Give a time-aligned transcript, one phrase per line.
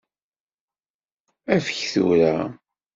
[1.55, 2.35] Afeg tura.